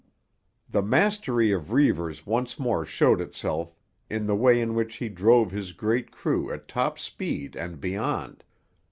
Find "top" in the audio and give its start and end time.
6.67-6.97